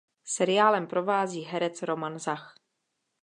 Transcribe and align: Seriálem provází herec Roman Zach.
Seriálem 0.23 0.87
provází 0.87 1.41
herec 1.43 1.81
Roman 1.81 2.19
Zach. 2.19 2.55